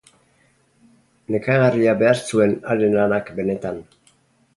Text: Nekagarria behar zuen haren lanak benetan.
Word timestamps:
Nekagarria 1.35 1.93
behar 1.99 2.21
zuen 2.31 2.55
haren 2.71 2.97
lanak 3.01 3.31
benetan. 3.41 3.79